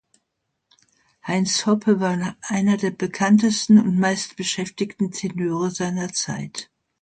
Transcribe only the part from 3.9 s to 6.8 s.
meistbeschäftigten Tenöre seiner Zeit.